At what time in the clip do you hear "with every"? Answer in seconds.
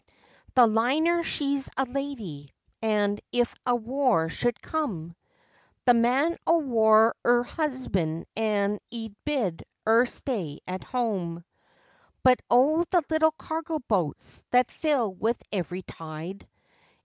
15.13-15.83